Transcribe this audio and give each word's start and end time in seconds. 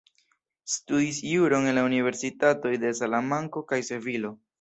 Studis 0.75 1.19
juron 1.31 1.67
en 1.73 1.77
la 1.79 1.83
universitatoj 1.89 2.71
de 2.85 2.95
Salamanko 3.01 3.65
kaj 3.73 3.81
Sevilo. 3.91 4.33